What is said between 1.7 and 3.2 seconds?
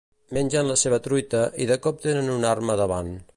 de cop tenen una arma davant.